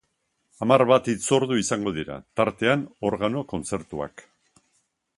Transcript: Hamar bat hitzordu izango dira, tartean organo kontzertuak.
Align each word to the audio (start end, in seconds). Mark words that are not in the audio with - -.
Hamar 0.65 0.83
bat 0.91 1.09
hitzordu 1.13 1.59
izango 1.65 1.95
dira, 1.99 2.17
tartean 2.41 2.89
organo 3.13 3.47
kontzertuak. 3.55 4.29